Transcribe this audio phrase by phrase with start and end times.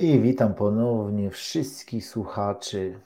[0.00, 3.00] I witam ponownie wszystkich słuchaczy.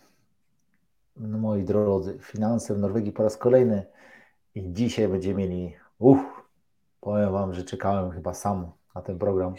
[1.17, 3.87] No, moi drodzy, finanse w Norwegii po raz kolejny.
[4.55, 5.77] I dzisiaj będziemy mieli.
[5.99, 6.21] Uff,
[7.01, 9.55] powiem Wam, że czekałem chyba sam na ten program,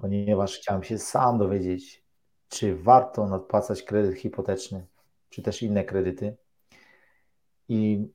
[0.00, 2.04] ponieważ chciałem się sam dowiedzieć,
[2.48, 4.86] czy warto nadpłacać kredyt hipoteczny,
[5.30, 6.36] czy też inne kredyty.
[7.68, 8.08] I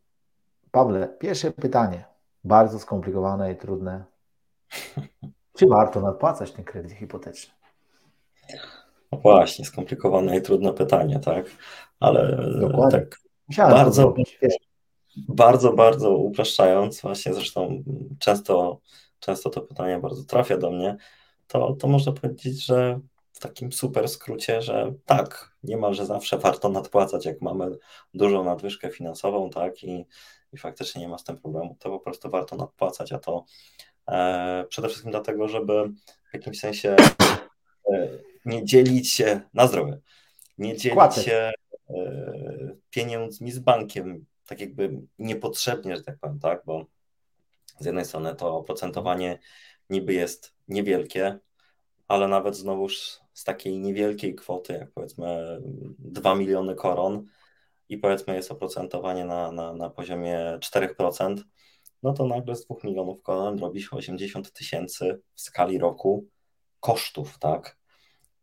[0.72, 2.06] Pawle, pierwsze pytanie,
[2.44, 4.06] bardzo skomplikowane i trudne.
[5.58, 7.55] Czy warto nadpłacać ten kredyt hipoteczny?
[9.12, 11.46] No właśnie, skomplikowane i trudne pytanie, tak?
[12.00, 13.00] Ale Dokładnie.
[13.00, 14.14] tak Musiałem bardzo,
[15.28, 17.84] bardzo, bardzo upraszczając, właśnie zresztą
[18.20, 18.80] często,
[19.20, 20.98] często to pytanie bardzo trafia do mnie,
[21.48, 23.00] to, to można powiedzieć, że
[23.34, 27.78] w takim super skrócie, że tak, niemalże zawsze warto nadpłacać, jak mamy
[28.14, 30.06] dużą nadwyżkę finansową, tak, i,
[30.54, 33.46] i faktycznie nie ma z tym problemu, to po prostu warto nadpłacać, a to
[34.08, 35.90] e, przede wszystkim dlatego, żeby
[36.32, 36.96] w jakimś sensie
[37.94, 38.10] e,
[38.46, 40.00] nie dzielić się na zdrowie,
[40.58, 41.24] nie dzielić Kłatek.
[41.24, 41.52] się
[41.90, 46.86] e, pieniędzmi z bankiem, tak jakby niepotrzebnie, że tak powiem, tak, bo
[47.80, 49.40] z jednej strony to oprocentowanie
[49.90, 51.40] niby jest niewielkie,
[52.08, 55.60] ale nawet znowuż z takiej niewielkiej kwoty, jak powiedzmy
[56.00, 57.26] 2 miliony koron
[57.90, 61.44] i powiedzmy jest oprocentowanie na, na, na poziomie 4%,
[62.04, 66.28] no to nagle z 2 milionów koron robi się 80 tysięcy w skali roku
[66.80, 67.78] kosztów, tak?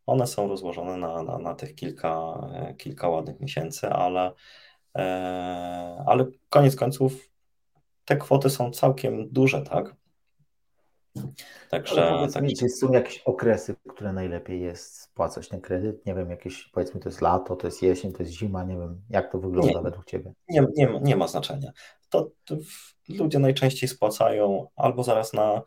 [0.06, 2.40] One są rozłożone na, na, na tych kilka,
[2.78, 4.32] kilka ładnych miesięcy, ale,
[4.98, 7.30] e, ale koniec końców
[8.04, 9.96] te kwoty są całkiem duże, tak?
[11.70, 16.06] Także mi, taki, czy są jakieś okresy, które najlepiej jest spłacać ten kredyt?
[16.06, 19.02] Nie wiem, jakieś, powiedzmy, to jest lato, to jest jesień, to jest zima, nie wiem,
[19.10, 19.82] jak to wygląda Nie.
[19.82, 20.32] według Ciebie?
[20.48, 21.72] nie, nie, ma- nie ma znaczenia.
[22.08, 22.56] To, to
[23.08, 25.62] ludzie najczęściej spłacają albo zaraz na e,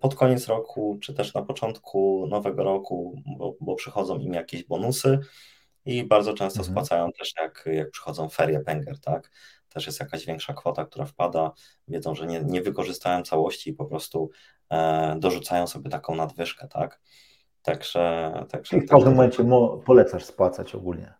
[0.00, 5.18] pod koniec roku, czy też na początku nowego roku, bo, bo przychodzą im jakieś bonusy
[5.84, 6.72] i bardzo często Mhm.
[6.74, 9.30] spłacają też jak, jak przychodzą ferie Pęger, tak?
[9.68, 11.52] Też jest jakaś większa kwota, która wpada,
[11.88, 14.30] wiedzą, że nie, nie wykorzystają całości i po prostu
[14.70, 17.00] e, dorzucają sobie taką nadwyżkę, tak?
[17.62, 21.12] Także, także, I w także każdym momencie mo- polecasz spłacać ogólnie.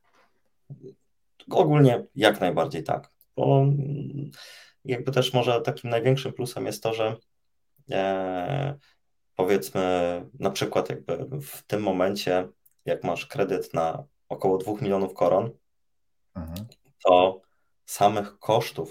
[1.50, 3.10] Ogólnie jak najbardziej tak.
[3.36, 4.30] Bo mm,
[4.84, 7.16] jakby też może takim największym plusem jest to, że e,
[9.36, 9.82] powiedzmy
[10.40, 12.48] na przykład jakby w tym momencie,
[12.84, 15.50] jak masz kredyt na około 2 milionów koron,
[16.34, 16.66] Mhm.
[17.04, 17.40] to
[17.86, 18.90] samych kosztów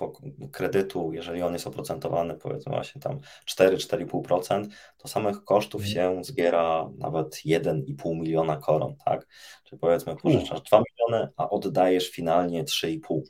[0.51, 4.67] kredytu, jeżeli on jest oprocentowany powiedzmy właśnie tam 4-4,5%,
[4.97, 5.93] to samych kosztów Mhm.
[5.93, 9.27] się zbiera nawet 1,5 miliona koron, tak?
[9.63, 13.21] Czyli powiedzmy pożyczasz 2 miliony, a oddajesz finalnie 3,5.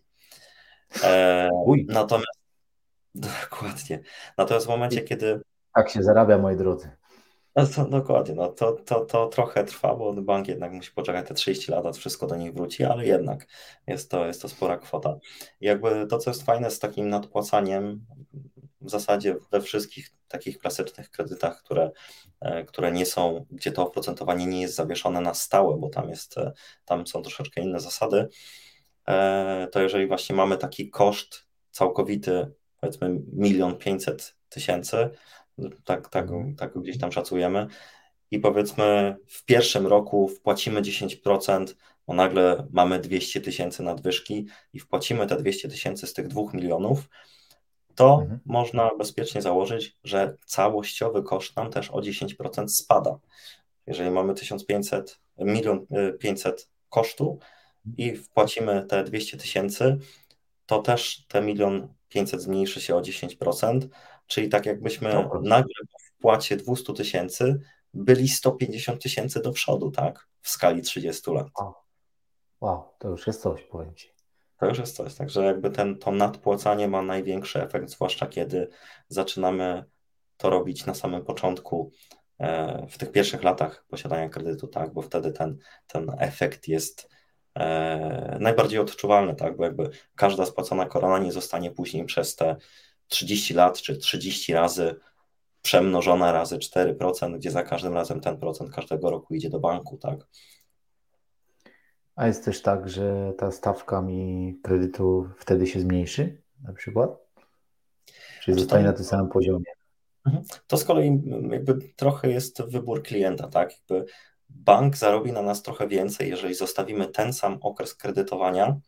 [1.04, 1.50] E,
[1.88, 2.40] natomiast
[3.16, 4.00] dokładnie.
[4.38, 5.42] Natomiast w momencie, kiedy
[5.76, 6.90] tak się zarabia, moi drodzy.
[7.56, 11.34] no to, dokładnie, no to, to, to trochę trwa, bo bank jednak musi poczekać te
[11.34, 13.48] 30 lat, aż wszystko do nich wróci, ale jednak
[13.88, 15.18] jest to, jest to spora kwota.
[15.62, 18.06] I jakby to, co jest fajne z takim nadpłacaniem,
[18.82, 21.92] w zasadzie we wszystkich takich klasycznych kredytach, które,
[22.42, 26.38] e, które nie są, gdzie to oprocentowanie nie jest zawieszone na stałe, bo tam jest,
[26.38, 26.52] e,
[26.86, 28.28] tam są troszeczkę inne zasady,
[29.08, 35.10] e, to jeżeli właśnie mamy taki koszt całkowity, powiedzmy milion pięćset tysięcy,
[35.84, 36.56] tak, tak, Mhm.
[36.56, 37.68] tak gdzieś tam szacujemy,
[38.32, 41.76] i powiedzmy w pierwszym roku wpłacimy 10%,
[42.08, 47.10] bo nagle mamy 200 tysięcy nadwyżki i wpłacimy te 200 tysięcy z tych 2 milionów,
[47.96, 48.40] to Mhm.
[48.46, 53.20] można bezpiecznie założyć, że całościowy koszt nam też o 10% spada.
[53.88, 57.40] Jeżeli mamy 1500, milion y, 500 kosztu
[57.98, 59.98] i wpłacimy te 200 tysięcy,
[60.66, 63.90] to też te milion 500 zmniejszy się o 10%,
[64.28, 65.40] czyli tak jakbyśmy Dobra.
[65.44, 67.62] nagle po wpłacie 200 tysięcy
[67.94, 70.28] byli 150 tysięcy do przodu, tak?
[70.42, 71.48] W skali 30 lat.
[72.62, 74.14] Wow, to już jest coś, powiem Ci.
[74.58, 78.70] To już jest coś, także jakby ten, to nadpłacanie ma największy efekt, zwłaszcza kiedy
[79.08, 79.84] zaczynamy
[80.38, 81.92] to robić na samym początku,
[82.40, 87.10] e, w tych pierwszych latach posiadania kredytu, tak, bo wtedy ten, ten efekt jest
[87.56, 92.56] e, najbardziej odczuwalny, tak, bo jakby każda spłacona korona nie zostanie później przez te
[93.08, 94.96] 30 lat czy 30 razy
[95.62, 100.28] przemnożona razy 4%, gdzie za każdym razem ten procent każdego roku idzie do banku, tak.
[102.16, 107.10] A jest też tak, że ta stawka mi kredytu wtedy się zmniejszy, na przykład?
[108.06, 108.14] Czy
[108.54, 109.66] Znaczy zostaje to- na tym samym poziomie?
[110.26, 110.44] Mhm.
[110.68, 113.72] To z kolei mm, jakby trochę jest wybór klienta, tak?
[113.78, 114.12] Jakby
[114.50, 118.80] bank zarobi na nas trochę więcej, jeżeli zostawimy ten sam okres kredytowania,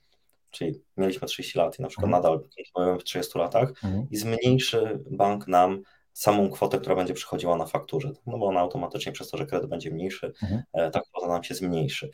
[0.55, 2.23] czyli mieliśmy 30 lat i na przykład Mhm.
[2.23, 4.07] nadal kontynuujemy w 30 latach Mhm.
[4.11, 5.81] i zmniejszy bank nam
[6.13, 9.69] samą kwotę, która będzie przychodziła na fakturze, no bo ona automatycznie przez to, że kredyt
[9.69, 10.63] będzie mniejszy, Mhm.
[10.73, 12.09] e, ta kwota nam się zmniejszy.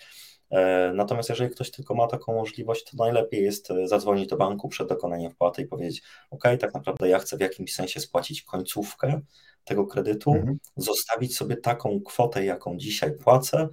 [0.49, 4.69] E, Natomiast jeżeli ktoś tylko ma taką możliwość, to najlepiej jest e, zadzwonić do banku
[4.69, 6.01] przed dokonaniem wpłaty i powiedzieć:
[6.31, 9.21] OK, tak naprawdę ja chcę w jakimś sensie spłacić końcówkę
[9.63, 10.57] tego kredytu, Mhm.
[10.75, 13.69] zostawić sobie taką kwotę, jaką dzisiaj płacę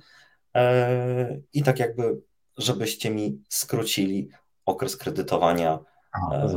[1.52, 2.20] i tak jakby,
[2.56, 4.28] żebyście mi skrócili
[4.68, 5.78] okres kredytowania
[6.32, 6.48] e,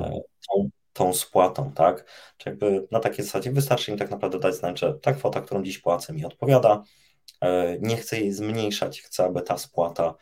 [0.47, 2.05] tą, tą spłatą, tak?
[2.37, 5.63] Czy jakby na takiej zasadzie wystarczy im tak naprawdę dać znać, że ta kwota, którą
[5.63, 6.83] dziś płacę, mi odpowiada.
[7.41, 10.15] e, Nie chcę jej zmniejszać, chcę, aby ta spłata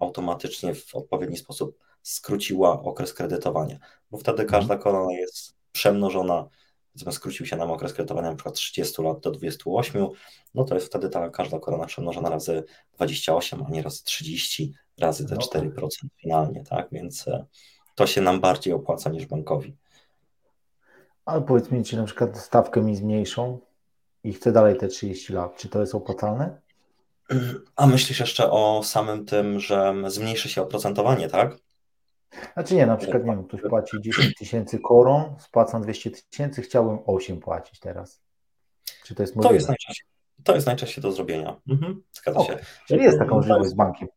[0.00, 3.78] automatycznie w odpowiedni sposób skróciła okres kredytowania,
[4.10, 6.48] bo wtedy każda korona jest przemnożona.
[6.92, 10.06] Powiedzmy, skrócił się nam okres kredytowania przykład 30 lat do 28,
[10.54, 12.64] no to jest wtedy ta każda korona przemnożona razy
[12.96, 15.88] 28, a nie razy 30, razy te No 4%
[16.22, 16.88] finalnie, tak?
[16.92, 17.46] Więc e,
[17.94, 19.76] to się nam bardziej opłaca niż bankowi.
[21.24, 23.58] Ale powiedz mi, czy na przykład stawkę mi zmniejszą
[24.24, 26.60] i chcę dalej te 30 lat, czy to jest opłacalne?
[27.76, 31.56] A myślisz jeszcze o samym tym, że zmniejszy się oprocentowanie, tak?
[32.54, 36.98] Znaczy nie, na przykład, nie wiem, ktoś płaci 10 tysięcy koron, spłacam 200 tysięcy, chciałbym
[37.06, 38.20] 8 płacić teraz.
[39.04, 39.54] Czy to jest To możliwe?
[39.54, 40.06] jest najczęściej,
[40.44, 41.56] to jest najczęściej do zrobienia.
[41.68, 42.52] Mhm, zgadza się.
[42.52, 42.64] Okej.
[42.86, 44.08] Czyli jest taka To możliwość z bankiem.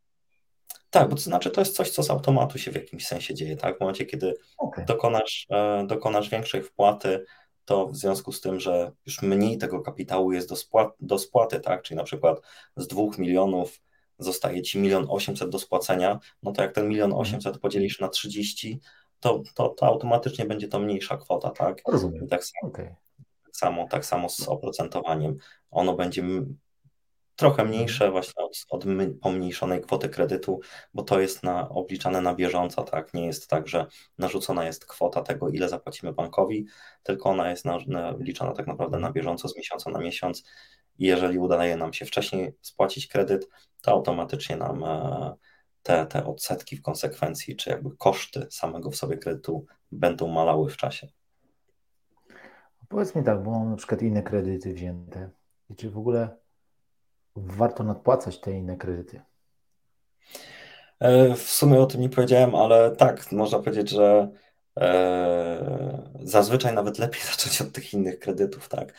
[0.99, 3.57] Tak, bo to znaczy to jest coś, co z automatu się w jakimś sensie dzieje,
[3.57, 3.77] tak?
[3.77, 4.85] W momencie, kiedy Okej.
[4.85, 7.25] dokonasz, e, dokonasz większej wpłaty,
[7.65, 11.59] to w związku z tym, że już mniej tego kapitału jest do, spłat, do spłaty,
[11.59, 11.81] tak?
[11.81, 12.41] Czyli na przykład
[12.77, 13.81] z 2 milionów
[14.19, 17.21] zostaje ci milion osiemset do spłacenia, no to jak ten milion Mhm.
[17.21, 18.79] osiemset podzielisz na 30,
[19.19, 21.79] to, to, to automatycznie będzie to mniejsza kwota, tak?
[21.79, 22.27] I Rozumiem.
[22.27, 22.85] tak samo, Okej.
[23.45, 25.37] tak samo, tak samo z oprocentowaniem.
[25.71, 26.23] Ono będzie
[27.35, 28.85] trochę mniejsze właśnie od, od
[29.21, 30.59] pomniejszonej kwoty kredytu,
[30.93, 33.13] bo to jest na, obliczane na bieżąco, tak?
[33.13, 33.85] Nie jest tak, że
[34.17, 36.65] narzucona jest kwota tego, ile zapłacimy bankowi,
[37.03, 40.43] tylko ona jest na, na, liczona tak naprawdę na bieżąco z miesiąca na miesiąc
[40.99, 43.49] i jeżeli udaje nam się wcześniej spłacić kredyt,
[43.81, 45.35] to automatycznie nam e,
[45.83, 50.77] te, te odsetki w konsekwencji, czy jakby koszty samego w sobie kredytu będą malały w
[50.77, 51.07] czasie.
[52.89, 55.29] Powiedz mi tak, bo mam na przykład inne kredyty wzięte.
[55.69, 56.37] I czy w ogóle
[57.35, 59.21] warto nadpłacać te inne kredyty?
[60.99, 64.29] E, W sumie o tym nie powiedziałem, ale tak, można powiedzieć, że
[64.79, 68.93] e, zazwyczaj nawet lepiej zacząć od tych innych kredytów, tak?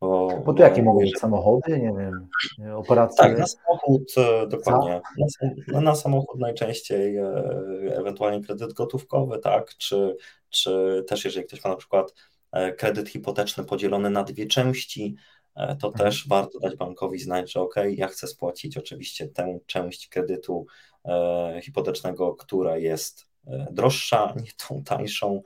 [0.00, 2.28] Bo, Bo to jakie mogą być samochody, nie wiem,
[2.76, 3.16] operacje?
[3.16, 5.00] Tak, na samochód e, dokładnie.
[5.18, 7.16] Na, sam- na samochód najczęściej
[7.90, 9.76] ewentualnie kredyt gotówkowy, tak?
[9.76, 10.16] Czy,
[10.50, 12.14] czy też jeżeli ktoś ma na przykład
[12.78, 15.16] kredyt hipoteczny podzielony na dwie części,
[15.56, 15.92] to Mhm.
[15.92, 20.66] też warto dać bankowi znać, że ok, ja chcę spłacić oczywiście tę część kredytu
[21.04, 25.42] e, hipotecznego, która jest e, droższa, nie tą tańszą.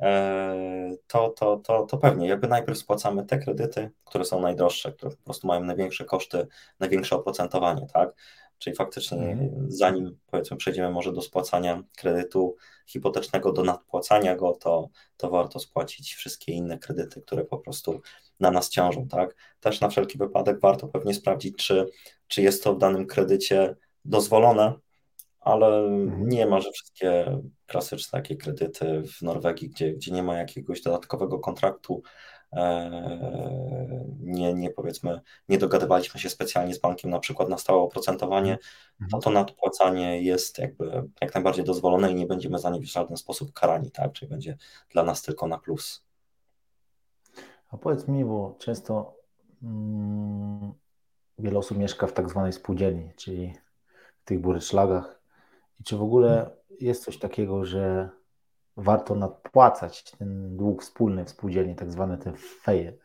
[0.00, 5.10] E, to, to, to, to pewnie jakby najpierw spłacamy te kredyty, które są najdroższe, które
[5.10, 6.46] po prostu mają największe koszty,
[6.80, 8.14] największe oprocentowanie, tak?
[8.58, 9.66] Czyli faktycznie Mhm.
[9.68, 12.56] zanim powiedzmy przejdziemy może do spłacania kredytu
[12.86, 18.00] hipotecznego, do nadpłacania go, to, to warto spłacić wszystkie inne kredyty, które po prostu
[18.40, 19.36] na nas ciążą, tak?
[19.60, 21.86] Też na wszelki wypadek warto pewnie sprawdzić, czy,
[22.28, 24.72] czy jest to w danym kredycie dozwolone,
[25.46, 26.28] ale Mhm.
[26.28, 31.38] nie ma, że wszystkie klasyczne takie kredyty w Norwegii, gdzie, gdzie nie ma jakiegoś dodatkowego
[31.38, 32.02] kontraktu,
[32.52, 32.90] e,
[34.20, 38.58] nie, nie powiedzmy, nie dogadywaliśmy się specjalnie z bankiem na przykład na stałe oprocentowanie,
[39.10, 43.16] to to nadpłacanie jest jakby jak najbardziej dozwolone i nie będziemy za nie w żaden
[43.16, 44.12] sposób karani, tak?
[44.12, 44.56] Czyli będzie
[44.90, 46.04] dla nas tylko na plus.
[47.70, 49.16] A powiedz mi, bo często
[49.62, 50.72] mm,
[51.38, 53.54] wiele osób mieszka w tak zwanej spółdzielni, czyli
[54.22, 55.15] w tych buryczlagach.
[55.80, 58.08] I czy w ogóle jest coś takiego, że
[58.76, 62.34] warto nadpłacać ten dług wspólny w spółdzielni, tak zwany ten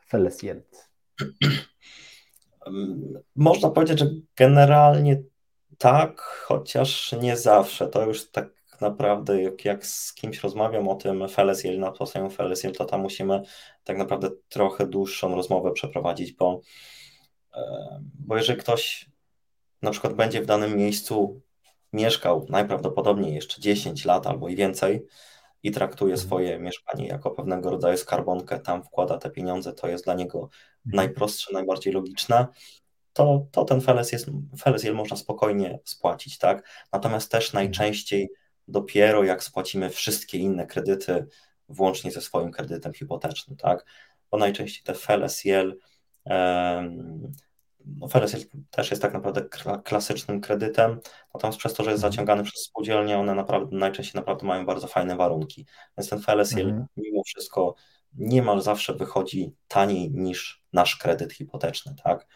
[0.08, 0.90] fellesgjeld?
[3.36, 5.24] Można powiedzieć, że generalnie
[5.78, 7.88] tak, chociaż nie zawsze.
[7.88, 8.50] To już tak
[8.82, 13.42] naprawdę, jak, jak z kimś rozmawiam o tym Felesiel, na podstawie Felesiel, to tam musimy
[13.84, 16.62] tak naprawdę trochę dłuższą rozmowę przeprowadzić, bo,
[17.56, 17.62] e,
[18.20, 19.10] bo jeżeli ktoś
[19.82, 21.42] na przykład będzie w danym miejscu
[21.93, 25.05] mieszkał najprawdopodobniej jeszcze 10 lat albo i więcej
[25.63, 26.27] i traktuje Mhm.
[26.27, 30.50] swoje mieszkanie jako pewnego rodzaju skarbonkę, tam wkłada te pieniądze, to jest dla niego
[30.86, 32.48] najprostsze, najbardziej logiczne,
[33.13, 34.27] to, to ten feles jest,
[34.60, 36.69] felesiel można spokojnie spłacić, tak?
[36.93, 38.29] Natomiast też najczęściej
[38.67, 41.27] dopiero jak spłacimy wszystkie inne kredyty,
[41.69, 43.86] włącznie ze swoim kredytem hipotecznym, tak?
[44.31, 45.77] Bo najczęściej te felesiel,
[47.86, 48.08] no
[48.70, 51.00] też jest tak naprawdę kla- klasycznym kredytem,
[51.34, 52.14] natomiast przez to, że jest Mhm.
[52.14, 55.66] zaciągany przez spółdzielnię, one naprawdę, najczęściej naprawdę mają bardzo fajne warunki.
[55.98, 56.86] Więc ten felesiel Mhm.
[56.98, 57.76] mimo wszystko
[58.14, 62.28] niemal zawsze wychodzi taniej niż nasz kredyt hipoteczny, tak?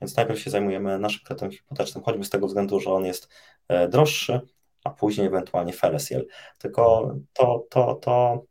[0.00, 3.28] Więc najpierw się zajmujemy naszym kredytem hipotecznym, choćby z tego względu, że on jest
[3.68, 4.40] e, droższy,
[4.84, 6.26] a później ewentualnie Felesiel.
[6.58, 8.44] Tylko to, to, to,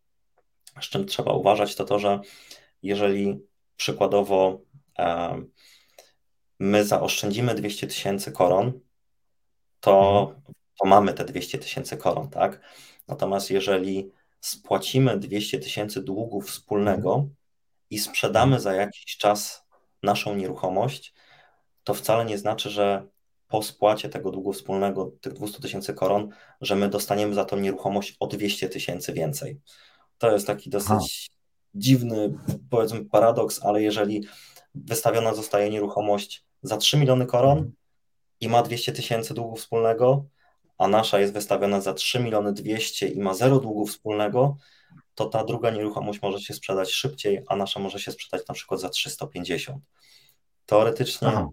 [0.82, 2.20] z czym trzeba uważać, to to, że
[2.84, 3.40] jeżeli
[3.78, 4.62] przykładowo
[6.60, 8.80] my zaoszczędzimy 200 tysięcy koron,
[9.80, 10.54] to, mhm.
[10.80, 12.62] to mamy te 200 tysięcy koron, tak?
[13.08, 17.36] Natomiast jeżeli spłacimy 200 tysięcy długu wspólnego mhm.
[17.90, 19.66] i sprzedamy za jakiś czas
[20.04, 21.14] naszą nieruchomość,
[21.84, 23.08] to wcale nie znaczy, że
[23.48, 26.30] po spłacie tego długu wspólnego, tych 200 tysięcy koron,
[26.62, 29.60] że my dostaniemy za tą nieruchomość o 200 tysięcy więcej.
[30.18, 31.38] To jest taki dosyć Aha.
[31.76, 32.34] dziwny,
[32.70, 34.28] powiedzmy, paradoks, ale jeżeli
[34.76, 37.72] wystawiona zostaje nieruchomość za 3 miliony koron
[38.42, 40.26] i ma 200 tysięcy długu wspólnego,
[40.78, 44.58] a nasza jest wystawiona za 3 miliony 200 i ma zero długu wspólnego,
[45.16, 48.82] to ta druga nieruchomość może się sprzedać szybciej, a nasza może się sprzedać na przykład
[48.82, 49.84] za 350.
[50.66, 51.50] Teoretycznie Aha.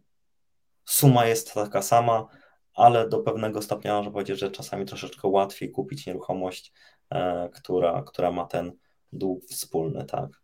[0.85, 2.27] suma jest taka sama,
[2.75, 6.73] ale do pewnego stopnia można powiedzieć, że czasami troszeczkę łatwiej kupić nieruchomość,
[7.11, 8.73] e, która, która ma ten
[9.13, 10.42] dług wspólny, tak.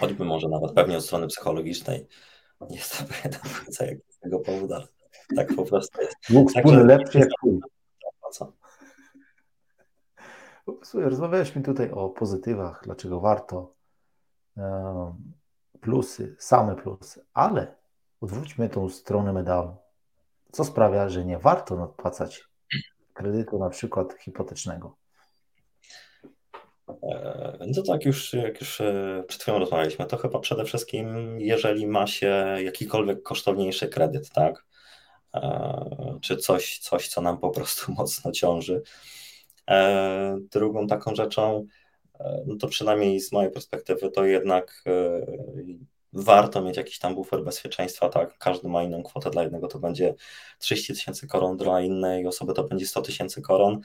[0.00, 2.08] Choćby może nawet pewnie od strony psychologicznej
[2.70, 4.86] nie jest to do jak z tego powodu, ale
[5.36, 6.16] tak po prostu jest.
[6.30, 7.28] Dług wspólny lepszy jak.
[10.82, 13.74] Słuchaj, rozmawialiśmy tutaj o pozytywach, dlaczego warto,
[15.80, 17.76] plusy, same plusy, ale
[18.20, 19.76] odwróćmy tą stronę medalu.
[20.52, 22.44] Co sprawia, że nie warto nadpłacać
[23.12, 24.96] kredytu na przykład hipotecznego?
[27.66, 32.06] No tak już, jak już e, przed chwilą rozmawialiśmy, to chyba przede wszystkim, jeżeli ma
[32.06, 34.64] się jakikolwiek kosztowniejszy kredyt, tak?
[35.34, 38.82] E, czy coś, coś, co nam po prostu mocno ciąży.
[40.50, 41.66] Drugą taką rzeczą,
[42.46, 44.84] no to przynajmniej z mojej perspektywy, to jednak
[46.14, 48.38] warto mieć jakiś tam bufer bezpieczeństwa, tak?
[48.38, 50.14] Każdy ma inną kwotę, dla jednego to będzie
[50.58, 53.80] 30 tysięcy koron, dla innej osoby to będzie 100 tysięcy koron,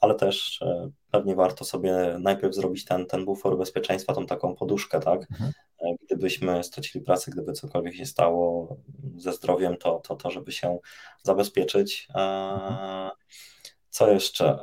[0.00, 5.00] ale też e, pewnie warto sobie najpierw zrobić ten, ten bufor bezpieczeństwa, tą taką poduszkę,
[5.00, 5.26] tak?
[5.30, 5.52] Mhm.
[5.80, 8.76] E, gdybyśmy stracili pracę, gdyby cokolwiek się stało
[9.16, 10.78] ze zdrowiem, to, to, to żeby się
[11.22, 12.08] zabezpieczyć.
[12.14, 13.10] E, mhm.
[13.90, 14.58] Co jeszcze?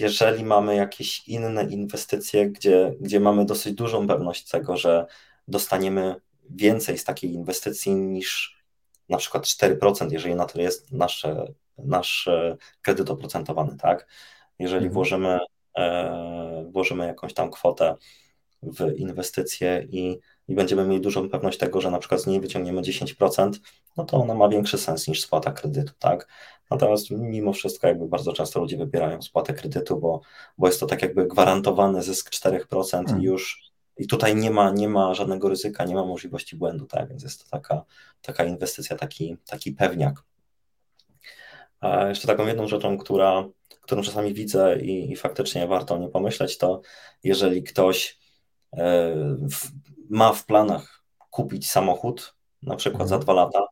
[0.00, 5.06] Jeżeli mamy jakieś inne inwestycje, gdzie, gdzie mamy dosyć dużą pewność tego, że
[5.48, 6.14] dostaniemy
[6.50, 8.62] więcej z takiej inwestycji niż
[9.08, 12.28] na przykład 4%, jeżeli na to jest nasze, nasz
[12.82, 14.06] kredyt oprocentowany, tak?
[14.58, 14.92] Jeżeli mhm.
[14.94, 15.38] włożymy,
[15.78, 17.96] e, włożymy jakąś tam kwotę
[18.62, 22.80] w inwestycje i, i będziemy mieli dużą pewność tego, że na przykład z niej wyciągniemy
[22.80, 23.50] 10%,
[23.96, 26.28] no to ona ma większy sens niż spłata kredytu, tak?
[26.70, 30.20] Natomiast mimo wszystko jakby bardzo często ludzie wybierają spłatę kredytu, bo,
[30.58, 33.20] bo jest to tak jakby gwarantowany zysk 4% mhm.
[33.20, 37.08] i już i tutaj nie ma, nie ma żadnego ryzyka, nie ma możliwości błędu, tak?
[37.08, 37.84] Więc jest to taka,
[38.22, 40.24] taka inwestycja, taki, taki pewniak.
[41.82, 43.44] A jeszcze taką jedną rzeczą, która,
[43.80, 46.80] którą czasami widzę i, i faktycznie warto o nie pomyśleć, to
[47.24, 48.18] jeżeli ktoś
[48.72, 49.14] e,
[49.50, 49.70] w,
[50.10, 53.08] ma w planach kupić samochód, na przykład mhm.
[53.08, 53.66] za dwa lata,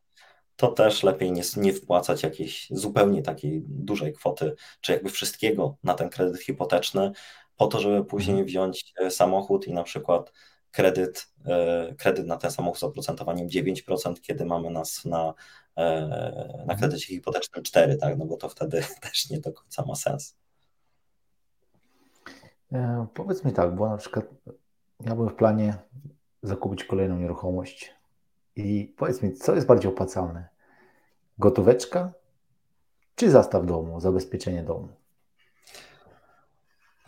[0.55, 5.93] to też lepiej nie, nie wpłacać jakiejś zupełnie takiej dużej kwoty, czy jakby wszystkiego na
[5.93, 7.11] ten kredyt hipoteczny,
[7.57, 8.47] po to, żeby później mhm.
[8.47, 10.33] wziąć e, samochód i na przykład
[10.71, 15.33] kredyt, e, kredyt na ten samochód z oprocentowaniem 9%, kiedy mamy nas na,
[15.75, 15.99] e,
[16.57, 16.79] na mhm.
[16.79, 18.17] kredycie hipotecznym 4, tak?
[18.17, 20.35] no bo to wtedy też nie do końca ma sens.
[23.13, 24.25] Powiedz mi tak, bo na przykład
[24.99, 25.77] ja byłem w planie
[26.43, 27.93] zakupić kolejną nieruchomość
[28.55, 30.47] i powiedz mi, co jest bardziej opłacalne?
[31.37, 32.13] Gotóweczka
[33.15, 34.87] czy zastaw domu, zabezpieczenie domu?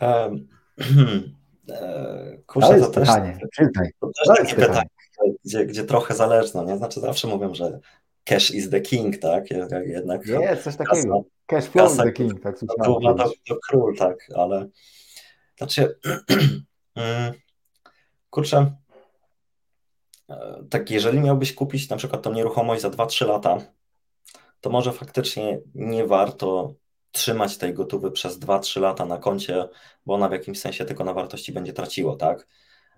[0.00, 0.30] E,
[2.46, 3.38] kurczę, to, jest to pytanie.
[3.56, 3.68] Też,
[4.00, 4.88] to też to takie pytanie,
[5.44, 6.76] gdzie, gdzie trochę zależno, nie?
[6.76, 7.80] Znaczy zawsze mówią, że
[8.24, 9.50] cash is the king, tak?
[9.86, 11.24] Jednak nie, coś takiego.
[11.46, 13.16] cash flow is the king, tak słyszałem.
[13.16, 14.68] To, to, to król, tak, ale
[15.58, 15.98] znaczy
[16.94, 17.32] mm,
[18.30, 18.76] kurczę,
[20.30, 23.58] e, tak jeżeli miałbyś kupić na przykład tą nieruchomość za 2-3 lata,
[24.60, 26.74] to może faktycznie nie warto
[27.14, 29.68] trzymać tej gotówy przez 2-3 lata na koncie,
[30.06, 32.46] bo ona w jakimś sensie tylko na wartości będzie traciło, tak?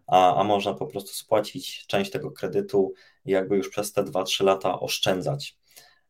[0.07, 2.95] A, a można po prostu spłacić część tego kredytu
[3.25, 5.57] i jakby już przez te 2-3 lata oszczędzać.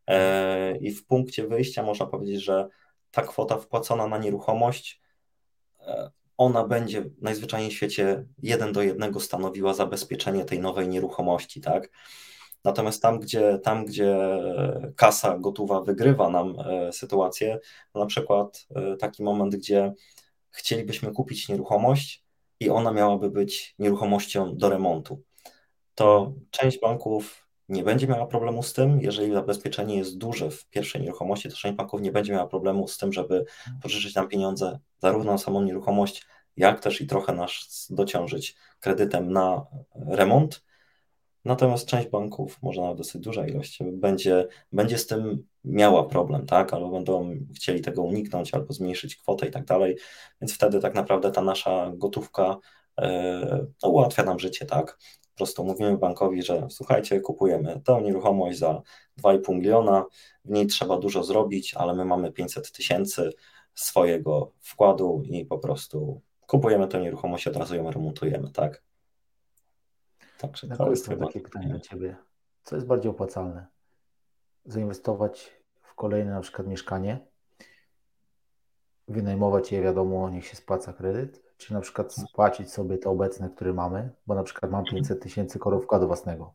[0.07, 2.69] E, I w punkcie wyjścia można powiedzieć, że
[3.11, 5.01] ta kwota wpłacona na nieruchomość,
[5.81, 11.89] e, ona będzie najzwyczajniej w świecie jeden do jednego stanowiła zabezpieczenie tej nowej nieruchomości, tak?
[12.67, 14.17] Natomiast tam, gdzie, tam, gdzie
[14.97, 17.59] kasa gotowa wygrywa nam e, sytuację,
[17.95, 19.93] na przykład e, taki moment, gdzie
[20.51, 22.27] chcielibyśmy kupić nieruchomość,
[22.61, 25.23] i ona miałaby być nieruchomością do remontu.
[25.95, 31.03] To część banków nie będzie miała problemu z tym, jeżeli zabezpieczenie jest duże w pierwszej
[31.03, 33.45] nieruchomości, to część banków nie będzie miała problemu z tym, żeby
[33.83, 39.67] pożyczyć nam pieniądze zarówno na samą nieruchomość, jak też i trochę nas dociążyć kredytem na
[40.09, 40.66] remont.
[41.47, 46.75] Natomiast część banków, może nawet dosyć duża ilość, będzie, będzie z tym miała problem, tak?
[46.75, 49.97] Albo będą chcieli tego uniknąć, albo zmniejszyć kwotę i tak dalej.
[50.41, 52.57] Więc wtedy tak naprawdę ta nasza gotówka
[52.99, 54.99] e, no, ułatwia nam życie, tak?
[55.33, 58.83] Po prostu mówimy bankowi, że słuchajcie, kupujemy tę nieruchomość za
[59.23, 60.05] 2,5 miliona,
[60.45, 63.31] w niej trzeba dużo zrobić, ale my mamy 500 tysięcy
[63.75, 68.83] swojego wkładu i po prostu kupujemy tę nieruchomość, od razu ją remontujemy, tak?
[70.39, 71.27] Także to jest chyba...
[71.27, 72.17] takie pytanie do Ciebie.
[72.63, 73.67] Co jest bardziej opłacalne?
[74.65, 77.27] Zainwestować w kolejne na przykład mieszkanie,
[79.09, 83.73] wynajmować je, wiadomo, niech się spłaca kredyt, czy na przykład spłacić sobie te obecne, które
[83.73, 86.55] mamy, bo na przykład mam 500 tysięcy korów wkładu własnego.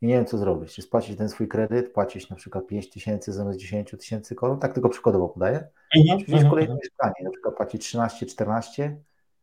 [0.00, 0.74] I nie wiem, co zrobić.
[0.74, 4.72] Czy spłacić ten swój kredyt, płacić na przykład 5 tysięcy zamiast 10 tysięcy korów, tak
[4.72, 6.80] tylko przykładowo podaję, mhm, czy wziąć mhm, kolejne mhm.
[6.82, 8.96] mieszkanie, na przykład płacić 13, 14,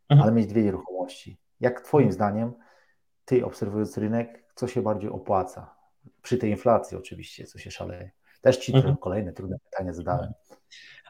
[0.10, 1.38] ale mieć dwie nieruchomości.
[1.60, 2.54] Jak Twoim zdaniem,
[3.32, 5.76] Ty obserwując rynek, co się bardziej opłaca?
[6.22, 8.12] Przy tej inflacji oczywiście, co się szaleje.
[8.42, 8.98] Też Ci mhm.
[8.98, 10.34] kolejne trudne pytania zadałem.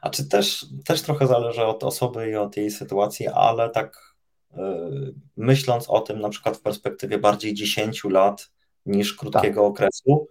[0.02, 4.16] A czy też, też trochę zależy od osoby i od jej sytuacji, ale tak
[4.54, 8.52] yy, myśląc o tym na przykład w perspektywie bardziej 10 lat
[8.86, 9.72] niż krótkiego tak.
[9.72, 10.28] okresu,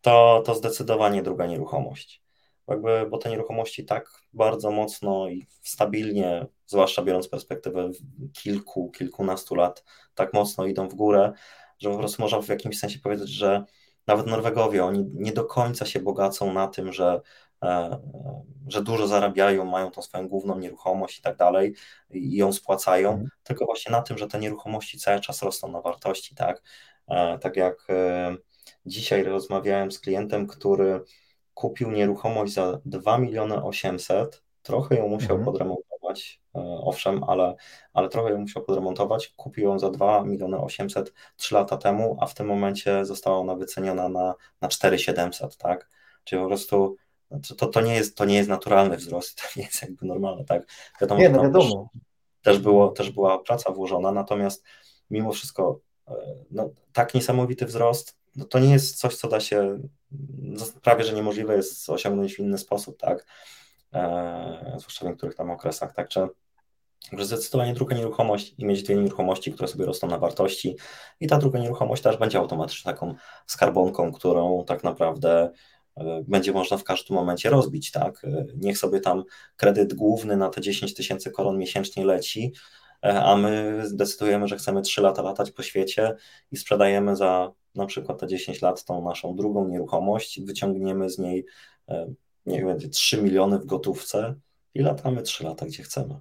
[0.00, 2.21] to, to zdecydowanie druga nieruchomość.
[2.68, 7.90] Jakby, bo te nieruchomości tak bardzo mocno i stabilnie, zwłaszcza biorąc perspektywę
[8.32, 11.32] kilku, kilkunastu lat, tak mocno idą w górę,
[11.78, 13.64] że po prostu można w jakimś sensie powiedzieć, że
[14.06, 17.20] nawet Norwegowie, oni nie do końca się bogacą na tym, że
[17.62, 17.98] E,
[18.68, 21.74] że dużo zarabiają, mają tą swoją główną nieruchomość i tak dalej
[22.10, 23.28] i ją spłacają, mhm.
[23.42, 26.62] tylko właśnie na tym, że te nieruchomości cały czas rosną na wartości, tak?
[27.08, 28.36] E, tak jak e,
[28.86, 31.00] dzisiaj rozmawiałem z klientem, który
[31.54, 35.44] kupił nieruchomość za 2 miliony 800, trochę ją musiał mhm.
[35.44, 36.40] podremontować,
[36.82, 37.54] owszem, ale,
[37.92, 42.26] ale trochę ją musiał podremontować, kupił ją za 2 miliony 800 3 lata temu, a
[42.26, 45.90] w tym momencie została ona wyceniona na, na 4700, tak?
[46.24, 46.96] Czyli po prostu
[47.58, 50.66] to, to, nie jest, to nie jest naturalny wzrost, to nie jest jakby normalne, tak?
[51.00, 51.90] Wiadomo, nie, no wiadomo.
[51.92, 54.64] Też, też, było, też była praca włożona, natomiast
[55.10, 56.14] mimo wszystko e,
[56.50, 59.78] no, tak niesamowity wzrost, no, to nie jest coś, co da się,
[60.38, 63.26] no, prawie że niemożliwe jest osiągnąć w inny sposób, tak?
[63.94, 66.28] E, zwłaszcza w niektórych tam okresach, także
[67.12, 70.76] że zdecydowanie druga nieruchomość i mieć dwie nieruchomości, które sobie rosną na wartości
[71.20, 73.14] i ta druga nieruchomość też będzie automatycznie taką
[73.46, 75.50] skarbonką, którą tak naprawdę
[75.96, 78.24] E, będzie można w każdym momencie rozbić, tak?
[78.24, 79.24] E, niech sobie tam
[79.56, 82.52] kredyt główny na te 10 tysięcy koron miesięcznie leci,
[83.04, 86.16] e, a my zdecydujemy, że chcemy 3 lata latać po świecie
[86.52, 91.46] i sprzedajemy za na przykład te 10 lat tą naszą drugą nieruchomość, wyciągniemy z niej,
[92.46, 94.34] niech będzie 3 miliony w gotówce
[94.74, 96.20] i latamy 3 lata, gdzie chcemy.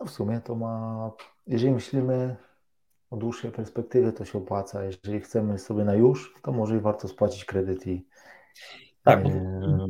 [0.00, 1.10] No w sumie to ma,
[1.46, 2.36] jeżeli myślimy
[3.10, 4.84] o dłuższej perspektywie to się opłaca.
[4.84, 8.06] Jeżeli chcemy sobie na już, to może i warto spłacić kredyt i
[9.04, 9.26] tak.
[9.26, 9.86] e,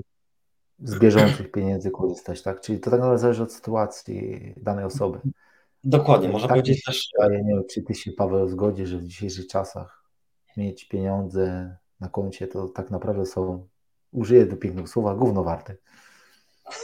[0.78, 2.60] z bieżących pieniędzy korzystać, tak?
[2.60, 5.20] Czyli to tak naprawdę zależy od sytuacji danej osoby.
[5.84, 7.08] Dokładnie, można tak powiedzieć też.
[7.18, 10.04] Ja nie wiem, czy ty się, Paweł, zgodzi, że w dzisiejszych czasach
[10.56, 13.68] mieć pieniądze na koncie to tak naprawdę są,
[14.12, 15.76] użyję do pięknego słowa, gówno warte.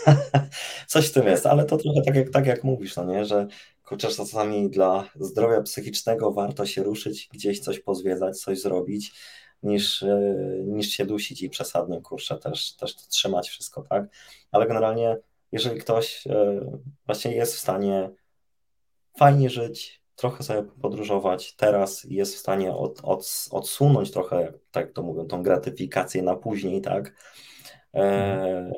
[0.86, 3.46] Coś w tym jest, ale to trochę tak jak, tak jak mówisz, no nie, że
[3.84, 9.12] kurczę, czasami dla zdrowia psychicznego warto się ruszyć, gdzieś coś pozwiedzać, coś zrobić,
[9.62, 14.04] niż, e, niż się dusić i przesadnie, kurczę, też, też to trzymać wszystko, tak?
[14.52, 15.16] Ale generalnie,
[15.52, 16.60] jeżeli ktoś e,
[17.06, 18.10] właśnie jest w stanie
[19.18, 25.02] fajnie żyć, trochę sobie podróżować teraz jest w stanie od, od, odsunąć trochę, tak to
[25.02, 27.14] mówią, tą gratyfikację na później, tak?
[27.94, 28.72] E, mhm.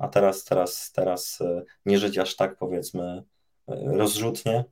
[0.00, 1.38] a teraz, teraz, teraz
[1.86, 3.22] nie żyć aż tak powiedzmy
[3.66, 4.64] rozrzutnie,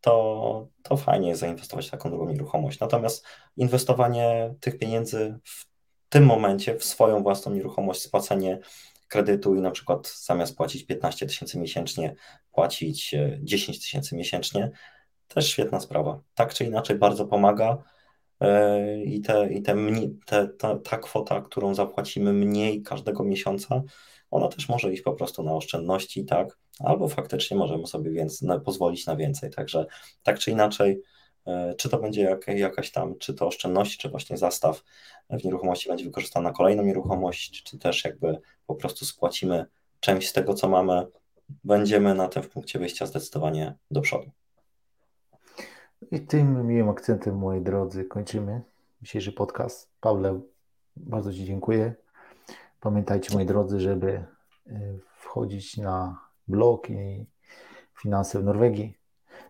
[0.00, 2.80] to, to fajnie jest zainwestować w taką drugą nieruchomość.
[2.80, 5.66] Natomiast inwestowanie tych pieniędzy w
[6.08, 8.58] tym momencie w swoją własną nieruchomość, spłacenie
[9.08, 12.14] kredytu i na przykład zamiast płacić 15 tysięcy miesięcznie,
[12.52, 14.70] płacić 10 e, tysięcy miesięcznie,
[15.28, 16.20] też świetna sprawa.
[16.34, 17.82] Tak czy inaczej bardzo pomaga
[18.40, 19.76] e, i, te, i te,
[20.26, 23.82] te, ta, ta kwota, którą zapłacimy mniej każdego miesiąca,
[24.30, 28.60] ona też może iść po prostu na oszczędności, tak, albo faktycznie możemy sobie więc, na,
[28.60, 29.50] pozwolić na więcej.
[29.50, 29.86] Także
[30.22, 31.02] tak czy inaczej,
[31.76, 34.84] czy to będzie jak, jakaś tam, czy to oszczędności, czy właśnie zastaw
[35.30, 39.66] w nieruchomości będzie wykorzystana na kolejną nieruchomość, czy też jakby po prostu spłacimy
[40.00, 41.06] część z tego, co mamy,
[41.64, 44.30] będziemy na tym w punkcie wyjścia zdecydowanie do przodu.
[46.10, 48.62] I tym miłym akcentem, moi drodzy, kończymy
[49.02, 49.90] dzisiejszy podcast.
[50.00, 50.40] Pawle,
[50.96, 51.94] bardzo Ci dziękuję.
[52.80, 54.24] Pamiętajcie, moi drodzy, żeby
[54.66, 57.26] y, wchodzić na blog i
[58.02, 58.97] finanse w Norwegii.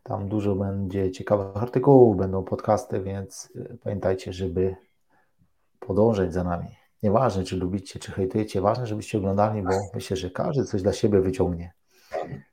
[0.02, 4.76] Tam dużo będzie ciekawych artykułów, będą podcasty, więc y, pamiętajcie, żeby
[5.80, 6.68] podążać za nami.
[7.02, 11.20] Nieważne, czy lubicie, czy hejtujecie, ważne, żebyście oglądali, bo myślę, że każdy coś dla siebie
[11.20, 11.72] wyciągnie.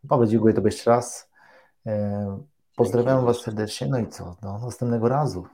[0.08, 1.30] Paweł, dziękuję Tobie jeszcze raz.
[1.86, 2.40] E,
[2.76, 4.36] pozdrawiam Was serdecznie, no i co?
[4.42, 5.46] Do następnego razu.